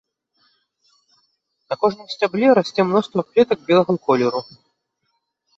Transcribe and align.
На 1.73 1.77
кожным 1.83 2.07
сцябле 2.13 2.47
расце 2.61 2.81
мноства 2.93 3.21
кветак 3.29 3.59
белага 3.71 3.95
колеру. 4.09 4.41